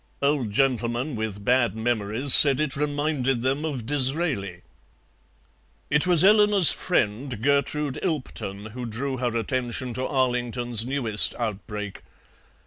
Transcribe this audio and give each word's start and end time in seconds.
Old 0.23 0.49
gentlemen 0.49 1.15
with 1.15 1.45
bad 1.45 1.75
memories 1.75 2.33
said 2.33 2.59
it 2.59 2.75
reminded 2.75 3.41
them 3.41 3.63
of 3.63 3.85
Disraeli. 3.85 4.63
It 5.91 6.07
was 6.07 6.23
Eleanor's 6.23 6.71
friend, 6.71 7.39
Gertrude 7.39 7.99
Ilpton, 8.01 8.71
who 8.71 8.87
drew 8.87 9.17
her 9.17 9.37
attention 9.37 9.93
to 9.93 10.07
Arlington's 10.07 10.87
newest 10.87 11.35
outbreak. 11.35 12.01